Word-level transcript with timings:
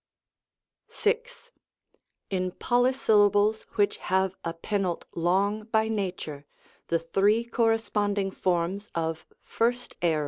VL 0.89 1.51
In 2.31 2.51
polysyllables 2.53 3.67
which 3.75 3.97
have 3.97 4.35
a 4.43 4.51
penult 4.51 5.05
long 5.13 5.65
by 5.65 5.87
nature, 5.89 6.47
the 6.87 6.97
three 6.97 7.43
corresponding 7.43 8.31
forms 8.31 8.89
of 8.95 9.27
1st 9.45 9.93
Aor. 10.01 10.19